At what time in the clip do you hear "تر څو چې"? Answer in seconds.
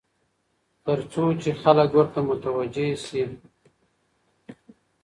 0.85-1.49